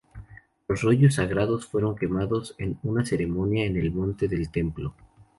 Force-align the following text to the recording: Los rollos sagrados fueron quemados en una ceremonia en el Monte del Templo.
Los 0.67 0.81
rollos 0.81 1.13
sagrados 1.13 1.67
fueron 1.67 1.95
quemados 1.95 2.55
en 2.57 2.79
una 2.81 3.05
ceremonia 3.05 3.65
en 3.65 3.77
el 3.77 3.91
Monte 3.91 4.27
del 4.27 4.49
Templo. 4.49 4.95